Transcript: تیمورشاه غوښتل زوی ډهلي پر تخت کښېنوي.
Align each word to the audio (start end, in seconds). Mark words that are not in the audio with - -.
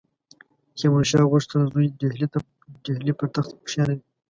تیمورشاه 0.77 1.29
غوښتل 1.31 1.61
زوی 1.71 1.87
ډهلي 3.03 3.13
پر 3.19 3.27
تخت 3.35 3.51
کښېنوي. 3.67 4.03